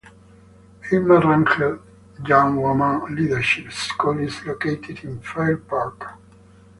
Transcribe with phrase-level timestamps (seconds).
[0.91, 1.79] Irma Rangel
[2.27, 6.13] Young Women's Leadership School is located in Fair Park.